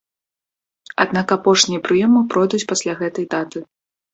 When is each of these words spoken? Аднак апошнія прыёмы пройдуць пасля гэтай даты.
Аднак 1.03 1.27
апошнія 1.37 1.83
прыёмы 1.89 2.25
пройдуць 2.35 2.63
пасля 2.73 2.99
гэтай 3.03 3.25
даты. 3.37 3.59